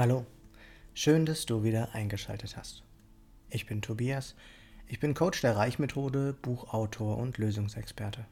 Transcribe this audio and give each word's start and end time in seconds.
Hallo, 0.00 0.24
schön, 0.94 1.26
dass 1.26 1.44
du 1.44 1.62
wieder 1.62 1.94
eingeschaltet 1.94 2.56
hast. 2.56 2.82
Ich 3.50 3.66
bin 3.66 3.82
Tobias, 3.82 4.34
ich 4.86 4.98
bin 4.98 5.12
Coach 5.12 5.42
der 5.42 5.56
Reichmethode, 5.56 6.32
Buchautor 6.40 7.18
und 7.18 7.36
Lösungsexperte. 7.36 8.24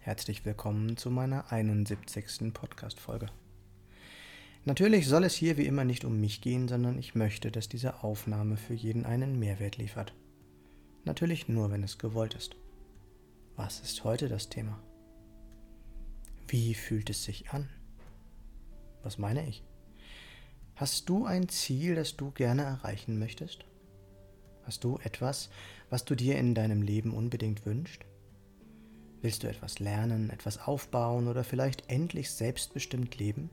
Herzlich 0.00 0.44
willkommen 0.44 0.96
zu 0.96 1.12
meiner 1.12 1.52
71. 1.52 2.52
Podcast-Folge. 2.52 3.28
Natürlich 4.64 5.06
soll 5.06 5.22
es 5.22 5.36
hier 5.36 5.56
wie 5.56 5.68
immer 5.68 5.84
nicht 5.84 6.04
um 6.04 6.20
mich 6.20 6.40
gehen, 6.40 6.66
sondern 6.66 6.98
ich 6.98 7.14
möchte, 7.14 7.52
dass 7.52 7.68
diese 7.68 8.02
Aufnahme 8.02 8.56
für 8.56 8.74
jeden 8.74 9.06
einen 9.06 9.38
Mehrwert 9.38 9.76
liefert. 9.76 10.12
Natürlich 11.04 11.46
nur, 11.46 11.70
wenn 11.70 11.84
es 11.84 11.98
gewollt 11.98 12.34
ist. 12.34 12.56
Was 13.54 13.78
ist 13.78 14.02
heute 14.02 14.28
das 14.28 14.48
Thema? 14.48 14.82
Wie 16.48 16.74
fühlt 16.74 17.08
es 17.08 17.22
sich 17.22 17.50
an? 17.50 17.70
Was 19.04 19.16
meine 19.16 19.48
ich? 19.48 19.62
Hast 20.82 21.08
du 21.08 21.26
ein 21.26 21.48
Ziel, 21.48 21.94
das 21.94 22.16
du 22.16 22.32
gerne 22.32 22.62
erreichen 22.62 23.16
möchtest? 23.16 23.66
Hast 24.64 24.82
du 24.82 24.98
etwas, 25.04 25.48
was 25.90 26.04
du 26.04 26.16
dir 26.16 26.36
in 26.36 26.56
deinem 26.56 26.82
Leben 26.82 27.14
unbedingt 27.14 27.64
wünschst? 27.64 28.00
Willst 29.20 29.44
du 29.44 29.46
etwas 29.46 29.78
lernen, 29.78 30.28
etwas 30.30 30.58
aufbauen 30.58 31.28
oder 31.28 31.44
vielleicht 31.44 31.88
endlich 31.88 32.32
selbstbestimmt 32.32 33.16
leben? 33.16 33.48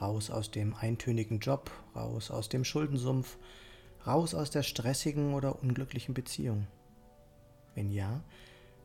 Raus 0.00 0.32
aus 0.32 0.50
dem 0.50 0.74
eintönigen 0.74 1.38
Job, 1.38 1.70
raus 1.94 2.32
aus 2.32 2.48
dem 2.48 2.64
Schuldensumpf, 2.64 3.38
raus 4.04 4.34
aus 4.34 4.50
der 4.50 4.64
stressigen 4.64 5.34
oder 5.34 5.62
unglücklichen 5.62 6.14
Beziehung. 6.14 6.66
Wenn 7.76 7.92
ja, 7.92 8.24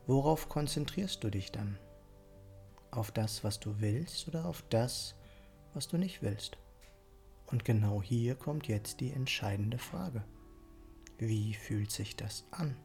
worauf 0.05 0.50
konzentrierst 0.50 1.24
du 1.24 1.32
dich 1.32 1.52
dann? 1.52 1.79
Auf 2.91 3.10
das, 3.10 3.44
was 3.44 3.60
du 3.60 3.82
willst 3.82 4.27
oder 4.27 4.46
auf 4.46 4.63
das, 4.70 5.16
was 5.74 5.88
du 5.88 5.98
nicht 5.98 6.22
willst? 6.22 6.60
Und 7.54 7.65
genau 7.65 8.01
hier 8.01 8.34
kommt 8.34 8.68
jetzt 8.68 8.99
die 8.99 9.12
entscheidende 9.12 9.77
Frage. 9.77 10.23
Wie 11.20 11.54
fühlt 11.54 11.91
sich 11.91 12.15
das 12.15 12.45
an? 12.49 12.76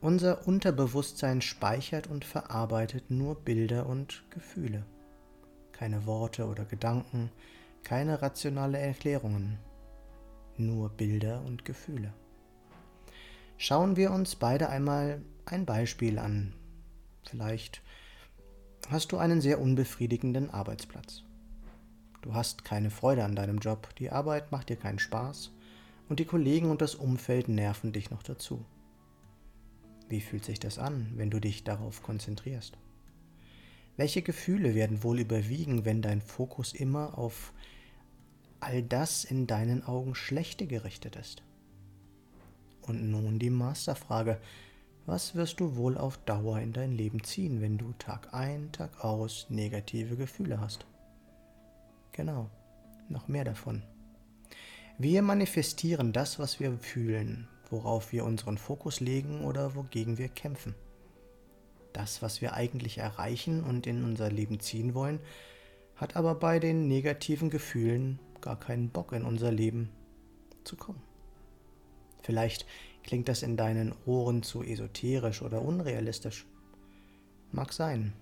Unser 0.00 0.46
Unterbewusstsein 0.46 1.40
speichert 1.40 2.06
und 2.06 2.24
verarbeitet 2.24 3.10
nur 3.10 3.34
Bilder 3.34 3.86
und 3.86 4.22
Gefühle. 4.30 4.86
Keine 5.72 6.06
Worte 6.06 6.46
oder 6.46 6.64
Gedanken, 6.66 7.32
keine 7.82 8.22
rationale 8.22 8.78
Erklärungen, 8.78 9.58
nur 10.56 10.88
Bilder 10.90 11.42
und 11.44 11.64
Gefühle. 11.64 12.14
Schauen 13.58 13.96
wir 13.96 14.12
uns 14.12 14.36
beide 14.36 14.68
einmal 14.68 15.20
ein 15.46 15.66
Beispiel 15.66 16.20
an. 16.20 16.54
Vielleicht 17.24 17.82
hast 18.88 19.10
du 19.10 19.16
einen 19.16 19.40
sehr 19.40 19.60
unbefriedigenden 19.60 20.48
Arbeitsplatz. 20.48 21.24
Du 22.26 22.34
hast 22.34 22.64
keine 22.64 22.90
Freude 22.90 23.22
an 23.22 23.36
deinem 23.36 23.58
Job, 23.60 23.94
die 24.00 24.10
Arbeit 24.10 24.50
macht 24.50 24.68
dir 24.68 24.74
keinen 24.74 24.98
Spaß 24.98 25.52
und 26.08 26.18
die 26.18 26.24
Kollegen 26.24 26.72
und 26.72 26.82
das 26.82 26.96
Umfeld 26.96 27.46
nerven 27.46 27.92
dich 27.92 28.10
noch 28.10 28.24
dazu. 28.24 28.64
Wie 30.08 30.20
fühlt 30.20 30.44
sich 30.44 30.58
das 30.58 30.80
an, 30.80 31.12
wenn 31.14 31.30
du 31.30 31.38
dich 31.38 31.62
darauf 31.62 32.02
konzentrierst? 32.02 32.78
Welche 33.96 34.22
Gefühle 34.22 34.74
werden 34.74 35.04
wohl 35.04 35.20
überwiegen, 35.20 35.84
wenn 35.84 36.02
dein 36.02 36.20
Fokus 36.20 36.72
immer 36.72 37.16
auf 37.16 37.52
all 38.58 38.82
das 38.82 39.22
in 39.22 39.46
deinen 39.46 39.84
Augen 39.84 40.16
Schlechte 40.16 40.66
gerichtet 40.66 41.14
ist? 41.14 41.44
Und 42.82 43.08
nun 43.08 43.38
die 43.38 43.50
Masterfrage, 43.50 44.40
was 45.06 45.36
wirst 45.36 45.60
du 45.60 45.76
wohl 45.76 45.96
auf 45.96 46.18
Dauer 46.24 46.58
in 46.58 46.72
dein 46.72 46.90
Leben 46.90 47.22
ziehen, 47.22 47.60
wenn 47.60 47.78
du 47.78 47.92
Tag 48.00 48.34
ein, 48.34 48.72
Tag 48.72 49.04
aus 49.04 49.46
negative 49.48 50.16
Gefühle 50.16 50.60
hast? 50.60 50.86
Genau, 52.16 52.50
noch 53.10 53.28
mehr 53.28 53.44
davon. 53.44 53.82
Wir 54.98 55.20
manifestieren 55.20 56.14
das, 56.14 56.38
was 56.38 56.58
wir 56.58 56.78
fühlen, 56.78 57.46
worauf 57.68 58.12
wir 58.12 58.24
unseren 58.24 58.56
Fokus 58.56 59.00
legen 59.00 59.44
oder 59.44 59.74
wogegen 59.74 60.16
wir 60.16 60.28
kämpfen. 60.28 60.74
Das, 61.92 62.22
was 62.22 62.40
wir 62.40 62.54
eigentlich 62.54 62.98
erreichen 62.98 63.62
und 63.62 63.86
in 63.86 64.02
unser 64.02 64.30
Leben 64.30 64.60
ziehen 64.60 64.94
wollen, 64.94 65.20
hat 65.96 66.16
aber 66.16 66.34
bei 66.34 66.58
den 66.58 66.88
negativen 66.88 67.50
Gefühlen 67.50 68.18
gar 68.40 68.58
keinen 68.58 68.88
Bock 68.88 69.12
in 69.12 69.24
unser 69.24 69.52
Leben 69.52 69.90
zu 70.64 70.76
kommen. 70.76 71.02
Vielleicht 72.22 72.66
klingt 73.02 73.28
das 73.28 73.42
in 73.42 73.58
deinen 73.58 73.94
Ohren 74.06 74.42
zu 74.42 74.62
esoterisch 74.62 75.42
oder 75.42 75.60
unrealistisch. 75.60 76.46
Mag 77.52 77.72
sein. 77.72 78.14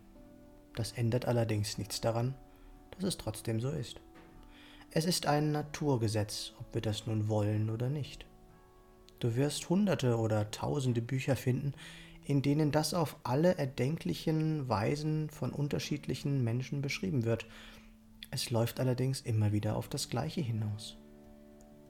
Das 0.74 0.92
ändert 0.92 1.26
allerdings 1.26 1.78
nichts 1.78 2.00
daran, 2.00 2.34
dass 2.96 3.04
es 3.04 3.16
trotzdem 3.18 3.60
so 3.60 3.70
ist. 3.70 4.00
Es 4.90 5.06
ist 5.06 5.26
ein 5.26 5.50
Naturgesetz, 5.52 6.52
ob 6.60 6.72
wir 6.74 6.80
das 6.80 7.06
nun 7.06 7.28
wollen 7.28 7.70
oder 7.70 7.88
nicht. 7.88 8.26
Du 9.18 9.34
wirst 9.36 9.68
hunderte 9.68 10.18
oder 10.18 10.50
tausende 10.50 11.02
Bücher 11.02 11.34
finden, 11.34 11.72
in 12.24 12.42
denen 12.42 12.70
das 12.70 12.94
auf 12.94 13.16
alle 13.22 13.56
erdenklichen 13.58 14.68
Weisen 14.68 15.30
von 15.30 15.50
unterschiedlichen 15.50 16.44
Menschen 16.44 16.80
beschrieben 16.80 17.24
wird. 17.24 17.46
Es 18.30 18.50
läuft 18.50 18.80
allerdings 18.80 19.20
immer 19.20 19.52
wieder 19.52 19.76
auf 19.76 19.88
das 19.88 20.08
Gleiche 20.08 20.40
hinaus. 20.40 20.96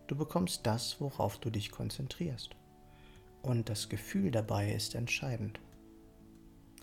Du 0.06 0.16
bekommst 0.16 0.66
das, 0.66 1.00
worauf 1.00 1.38
du 1.38 1.50
dich 1.50 1.70
konzentrierst. 1.70 2.50
Und 3.42 3.68
das 3.68 3.88
Gefühl 3.88 4.30
dabei 4.30 4.72
ist 4.72 4.94
entscheidend. 4.94 5.60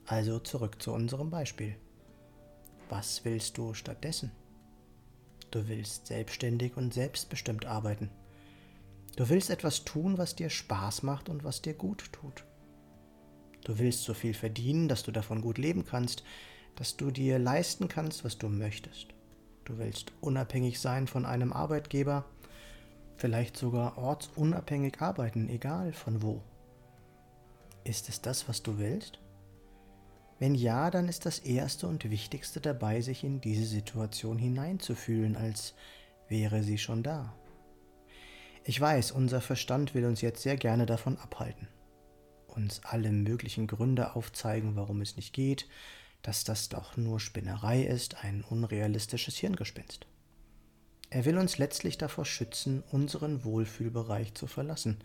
Also 0.05 0.39
zurück 0.39 0.81
zu 0.81 0.91
unserem 0.91 1.29
Beispiel. 1.29 1.75
Was 2.91 3.23
willst 3.23 3.57
du 3.57 3.73
stattdessen? 3.73 4.33
Du 5.49 5.69
willst 5.69 6.07
selbstständig 6.07 6.75
und 6.75 6.93
selbstbestimmt 6.93 7.65
arbeiten. 7.65 8.09
Du 9.15 9.29
willst 9.29 9.49
etwas 9.49 9.85
tun, 9.85 10.17
was 10.17 10.35
dir 10.35 10.49
Spaß 10.49 11.03
macht 11.03 11.29
und 11.29 11.45
was 11.45 11.61
dir 11.61 11.73
gut 11.73 12.11
tut. 12.11 12.43
Du 13.63 13.79
willst 13.79 14.03
so 14.03 14.13
viel 14.13 14.33
verdienen, 14.33 14.89
dass 14.89 15.03
du 15.03 15.13
davon 15.13 15.39
gut 15.39 15.57
leben 15.57 15.85
kannst, 15.85 16.25
dass 16.75 16.97
du 16.97 17.11
dir 17.11 17.39
leisten 17.39 17.87
kannst, 17.87 18.25
was 18.25 18.37
du 18.37 18.49
möchtest. 18.49 19.07
Du 19.63 19.77
willst 19.77 20.11
unabhängig 20.19 20.81
sein 20.81 21.07
von 21.07 21.25
einem 21.25 21.53
Arbeitgeber, 21.53 22.25
vielleicht 23.15 23.55
sogar 23.55 23.97
ortsunabhängig 23.97 24.99
arbeiten, 24.99 25.47
egal 25.47 25.93
von 25.93 26.21
wo. 26.21 26.43
Ist 27.85 28.09
es 28.09 28.21
das, 28.21 28.49
was 28.49 28.61
du 28.61 28.79
willst? 28.79 29.20
Wenn 30.41 30.55
ja, 30.55 30.89
dann 30.89 31.07
ist 31.07 31.27
das 31.27 31.37
Erste 31.37 31.85
und 31.85 32.09
Wichtigste 32.09 32.59
dabei, 32.61 33.01
sich 33.01 33.23
in 33.23 33.41
diese 33.41 33.67
Situation 33.67 34.39
hineinzufühlen, 34.39 35.35
als 35.35 35.75
wäre 36.29 36.63
sie 36.63 36.79
schon 36.79 37.03
da. 37.03 37.37
Ich 38.63 38.81
weiß, 38.81 39.11
unser 39.11 39.39
Verstand 39.39 39.93
will 39.93 40.03
uns 40.03 40.21
jetzt 40.21 40.41
sehr 40.41 40.57
gerne 40.57 40.87
davon 40.87 41.19
abhalten, 41.19 41.67
uns 42.47 42.83
alle 42.83 43.11
möglichen 43.11 43.67
Gründe 43.67 44.15
aufzeigen, 44.15 44.75
warum 44.75 45.01
es 45.01 45.15
nicht 45.15 45.31
geht, 45.31 45.69
dass 46.23 46.43
das 46.43 46.69
doch 46.69 46.97
nur 46.97 47.19
Spinnerei 47.19 47.83
ist, 47.83 48.23
ein 48.23 48.43
unrealistisches 48.43 49.37
Hirngespinst. 49.37 50.07
Er 51.11 51.25
will 51.25 51.37
uns 51.37 51.59
letztlich 51.59 51.99
davor 51.99 52.25
schützen, 52.25 52.83
unseren 52.89 53.45
Wohlfühlbereich 53.45 54.33
zu 54.33 54.47
verlassen, 54.47 55.03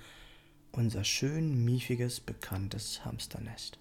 unser 0.73 1.05
schön 1.05 1.63
miefiges, 1.63 2.21
bekanntes 2.21 3.05
Hamsternest. 3.05 3.79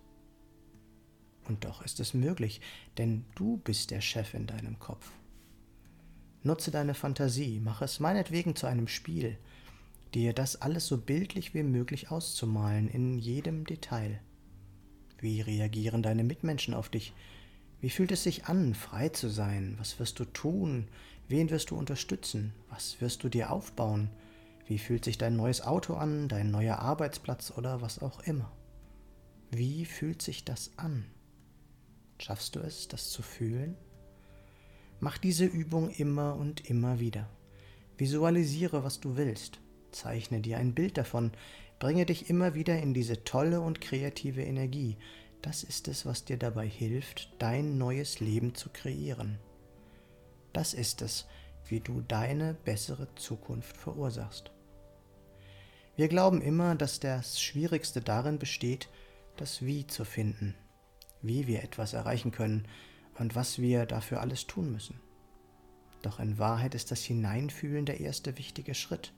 Und 1.47 1.65
doch 1.65 1.83
ist 1.83 1.99
es 1.99 2.13
möglich, 2.13 2.61
denn 2.97 3.25
du 3.35 3.57
bist 3.57 3.91
der 3.91 4.01
Chef 4.01 4.33
in 4.33 4.47
deinem 4.47 4.79
Kopf. 4.79 5.11
Nutze 6.43 6.71
deine 6.71 6.93
Fantasie, 6.93 7.59
mach 7.63 7.81
es 7.81 7.99
meinetwegen 7.99 8.55
zu 8.55 8.67
einem 8.67 8.87
Spiel, 8.87 9.37
dir 10.13 10.33
das 10.33 10.61
alles 10.61 10.87
so 10.87 10.97
bildlich 10.97 11.53
wie 11.53 11.63
möglich 11.63 12.11
auszumalen, 12.11 12.87
in 12.87 13.17
jedem 13.17 13.65
Detail. 13.65 14.21
Wie 15.19 15.41
reagieren 15.41 16.03
deine 16.03 16.23
Mitmenschen 16.23 16.73
auf 16.73 16.89
dich? 16.89 17.13
Wie 17.81 17.89
fühlt 17.89 18.11
es 18.11 18.23
sich 18.23 18.45
an, 18.45 18.73
frei 18.73 19.09
zu 19.09 19.29
sein? 19.29 19.75
Was 19.79 19.99
wirst 19.99 20.19
du 20.19 20.25
tun? 20.25 20.87
Wen 21.27 21.49
wirst 21.49 21.71
du 21.71 21.77
unterstützen? 21.77 22.53
Was 22.69 23.01
wirst 23.01 23.23
du 23.23 23.29
dir 23.29 23.51
aufbauen? 23.51 24.09
Wie 24.67 24.79
fühlt 24.79 25.05
sich 25.05 25.17
dein 25.17 25.35
neues 25.35 25.61
Auto 25.61 25.95
an, 25.95 26.27
dein 26.27 26.51
neuer 26.51 26.79
Arbeitsplatz 26.79 27.51
oder 27.55 27.81
was 27.81 28.01
auch 28.01 28.19
immer? 28.21 28.51
Wie 29.51 29.85
fühlt 29.85 30.21
sich 30.21 30.45
das 30.45 30.71
an? 30.77 31.05
Schaffst 32.17 32.55
du 32.55 32.59
es, 32.59 32.87
das 32.87 33.09
zu 33.09 33.21
fühlen? 33.21 33.75
Mach 34.99 35.17
diese 35.17 35.45
Übung 35.45 35.89
immer 35.89 36.35
und 36.35 36.69
immer 36.69 36.99
wieder. 36.99 37.29
Visualisiere, 37.97 38.83
was 38.83 38.99
du 38.99 39.17
willst. 39.17 39.59
Zeichne 39.91 40.41
dir 40.41 40.57
ein 40.57 40.73
Bild 40.73 40.97
davon. 40.97 41.31
Bringe 41.79 42.05
dich 42.05 42.29
immer 42.29 42.55
wieder 42.55 42.79
in 42.79 42.93
diese 42.93 43.23
tolle 43.23 43.61
und 43.61 43.81
kreative 43.81 44.43
Energie. 44.43 44.97
Das 45.41 45.63
ist 45.63 45.87
es, 45.87 46.05
was 46.05 46.25
dir 46.25 46.37
dabei 46.37 46.67
hilft, 46.67 47.29
dein 47.39 47.77
neues 47.77 48.19
Leben 48.19 48.55
zu 48.55 48.69
kreieren. 48.69 49.37
Das 50.53 50.73
ist 50.73 51.01
es, 51.01 51.27
wie 51.67 51.81
du 51.81 52.01
deine 52.01 52.53
bessere 52.53 53.13
Zukunft 53.15 53.75
verursachst. 53.75 54.51
Wir 55.97 56.07
glauben 56.07 56.41
immer, 56.41 56.75
dass 56.75 56.99
das 56.99 57.41
Schwierigste 57.41 58.01
darin 58.01 58.39
besteht, 58.39 58.89
das 59.35 59.65
Wie 59.65 59.85
zu 59.85 60.05
finden 60.05 60.55
wie 61.27 61.47
wir 61.47 61.63
etwas 61.63 61.93
erreichen 61.93 62.31
können 62.31 62.67
und 63.17 63.35
was 63.35 63.59
wir 63.59 63.85
dafür 63.85 64.21
alles 64.21 64.47
tun 64.47 64.71
müssen. 64.71 64.99
Doch 66.01 66.19
in 66.19 66.37
Wahrheit 66.37 66.75
ist 66.75 66.91
das 66.91 67.03
Hineinfühlen 67.03 67.85
der 67.85 67.99
erste 67.99 68.37
wichtige 68.37 68.75
Schritt. 68.75 69.13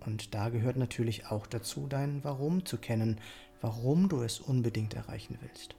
Und 0.00 0.34
da 0.34 0.50
gehört 0.50 0.76
natürlich 0.76 1.26
auch 1.26 1.46
dazu, 1.46 1.86
dein 1.86 2.22
Warum 2.24 2.66
zu 2.66 2.76
kennen, 2.76 3.20
warum 3.60 4.08
du 4.08 4.22
es 4.22 4.40
unbedingt 4.40 4.92
erreichen 4.94 5.38
willst. 5.40 5.76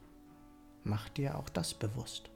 Mach 0.83 1.09
dir 1.09 1.37
auch 1.37 1.49
das 1.49 1.75
bewusst. 1.75 2.31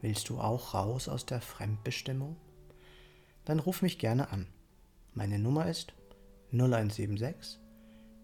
Willst 0.00 0.30
du 0.30 0.40
auch 0.40 0.72
raus 0.72 1.08
aus 1.08 1.26
der 1.26 1.42
Fremdbestimmung? 1.42 2.36
Dann 3.44 3.58
ruf 3.58 3.82
mich 3.82 3.98
gerne 3.98 4.30
an. 4.30 4.46
Meine 5.12 5.38
Nummer 5.38 5.68
ist 5.68 5.92
0176 6.52 7.58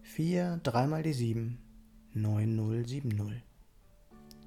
4 0.03 0.61
3 0.63 0.87
mal 0.87 1.03
die 1.03 1.13
7 1.13 1.59
9070. 2.17 3.43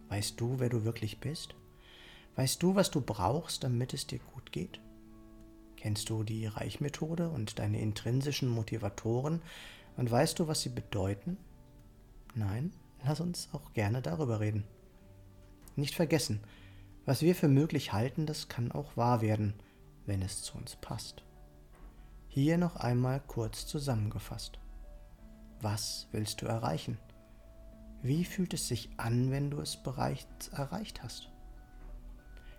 Weißt 0.07 0.41
du, 0.41 0.59
wer 0.59 0.69
du 0.69 0.85
wirklich 0.85 1.19
bist? 1.19 1.53
Weißt 2.35 2.63
du, 2.63 2.73
was 2.73 2.89
du 2.89 2.99
brauchst, 2.99 3.63
damit 3.63 3.93
es 3.93 4.07
dir 4.07 4.17
gut 4.17 4.51
geht? 4.51 4.81
Kennst 5.75 6.09
du 6.09 6.23
die 6.23 6.47
Reichmethode 6.47 7.29
und 7.29 7.59
deine 7.59 7.79
intrinsischen 7.79 8.49
Motivatoren 8.49 9.43
und 9.97 10.09
weißt 10.09 10.39
du, 10.39 10.47
was 10.47 10.61
sie 10.61 10.69
bedeuten? 10.69 11.37
Nein? 12.33 12.73
Lass 13.05 13.19
uns 13.19 13.49
auch 13.53 13.71
gerne 13.73 14.01
darüber 14.01 14.39
reden. 14.39 14.63
Nicht 15.75 15.93
vergessen, 15.93 16.41
was 17.05 17.21
wir 17.21 17.35
für 17.35 17.47
möglich 17.47 17.93
halten, 17.93 18.25
das 18.25 18.49
kann 18.49 18.71
auch 18.71 18.97
wahr 18.97 19.21
werden, 19.21 19.53
wenn 20.07 20.23
es 20.23 20.41
zu 20.41 20.57
uns 20.57 20.75
passt. 20.75 21.23
Hier 22.29 22.57
noch 22.57 22.75
einmal 22.77 23.21
kurz 23.27 23.67
zusammengefasst. 23.67 24.59
Was 25.61 26.07
willst 26.11 26.41
du 26.41 26.47
erreichen? 26.47 26.97
Wie 28.01 28.23
fühlt 28.23 28.53
es 28.53 28.67
sich 28.67 28.89
an, 28.97 29.29
wenn 29.31 29.51
du 29.51 29.59
es 29.59 29.75
bereits 29.75 30.49
erreicht 30.49 31.03
hast? 31.03 31.29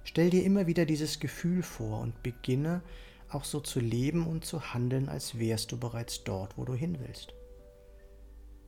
Stell 0.04 0.31
dir 0.31 0.44
immer 0.44 0.66
wieder 0.66 0.84
dieses 0.84 1.20
Gefühl 1.20 1.62
vor 1.62 2.00
und 2.00 2.22
beginne 2.22 2.82
auch 3.31 3.44
so 3.44 3.60
zu 3.60 3.81
leben 3.81 4.26
und 4.26 4.44
zu 4.44 4.75
handeln, 4.75 5.08
als 5.08 5.38
wärst 5.38 5.72
du 5.72 5.78
bereits 5.78 6.25
dort, 6.25 6.58
wo 6.58 6.64
du 6.64 6.75
hin 6.75 6.98
willst. 7.00 7.32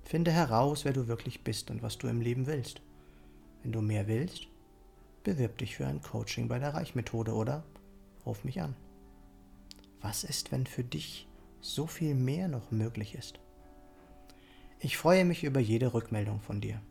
Finde 0.04 0.30
heraus, 0.30 0.84
wer 0.84 0.92
du 0.92 1.08
wirklich 1.08 1.42
bist 1.42 1.70
und 1.70 1.82
was 1.82 1.98
du 1.98 2.06
im 2.06 2.20
Leben 2.20 2.46
willst. 2.46 2.80
Wenn 3.62 3.72
du 3.72 3.82
mehr 3.82 4.06
willst, 4.08 4.46
bewirb 5.24 5.58
dich 5.58 5.76
für 5.76 5.86
ein 5.86 6.00
Coaching 6.00 6.48
bei 6.48 6.58
der 6.58 6.74
Reichmethode 6.74 7.34
oder 7.34 7.64
ruf 8.24 8.44
mich 8.44 8.60
an. 8.60 8.76
Was 10.00 10.24
ist, 10.24 10.52
wenn 10.52 10.66
für 10.66 10.84
dich 10.84 11.28
so 11.60 11.86
viel 11.86 12.14
mehr 12.14 12.48
noch 12.48 12.70
möglich 12.70 13.14
ist? 13.14 13.41
Ich 14.84 14.96
freue 14.96 15.24
mich 15.24 15.44
über 15.44 15.60
jede 15.60 15.94
Rückmeldung 15.94 16.40
von 16.40 16.60
dir. 16.60 16.82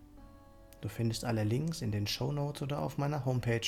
Du 0.80 0.88
findest 0.88 1.26
alle 1.26 1.44
Links 1.44 1.82
in 1.82 1.92
den 1.92 2.08
Show 2.08 2.32
Notes 2.32 2.62
oder 2.62 2.82
auf 2.82 2.98
meiner 2.98 3.26
Homepage 3.26 3.68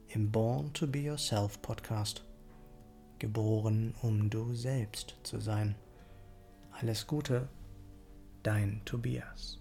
im 0.08 0.32
Born 0.32 0.72
to 0.72 0.88
Be 0.88 1.02
Yourself 1.02 1.62
Podcast 1.62 2.24
geboren, 3.18 3.94
um 4.02 4.30
du 4.30 4.54
selbst 4.54 5.16
zu 5.22 5.40
sein. 5.40 5.74
Alles 6.72 7.06
Gute, 7.06 7.48
dein 8.42 8.82
Tobias. 8.84 9.60